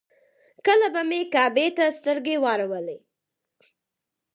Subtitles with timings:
[0.65, 2.97] کله به مې کعبې ته سترګې واړولې.